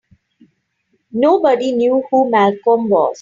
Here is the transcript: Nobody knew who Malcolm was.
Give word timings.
Nobody 1.11 1.73
knew 1.73 2.01
who 2.09 2.27
Malcolm 2.31 2.89
was. 2.89 3.09